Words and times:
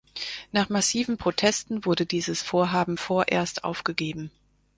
Nach 0.51 0.67
massiven 0.69 1.17
Protesten 1.19 1.85
wurde 1.85 2.07
dieses 2.07 2.41
Vorhaben 2.41 2.97
vorerst 2.97 3.63
aufgegeben. 3.63 4.31